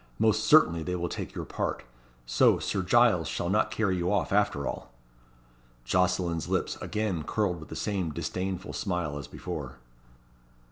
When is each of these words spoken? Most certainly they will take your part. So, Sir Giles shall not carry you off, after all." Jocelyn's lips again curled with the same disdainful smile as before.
Most 0.17 0.45
certainly 0.45 0.81
they 0.81 0.95
will 0.95 1.09
take 1.09 1.35
your 1.35 1.45
part. 1.45 1.83
So, 2.25 2.57
Sir 2.57 2.81
Giles 2.81 3.27
shall 3.27 3.49
not 3.51 3.69
carry 3.69 3.97
you 3.97 4.11
off, 4.11 4.33
after 4.33 4.65
all." 4.65 4.91
Jocelyn's 5.85 6.47
lips 6.49 6.75
again 6.81 7.21
curled 7.21 7.59
with 7.59 7.69
the 7.69 7.75
same 7.75 8.09
disdainful 8.11 8.73
smile 8.73 9.19
as 9.19 9.27
before. 9.27 9.77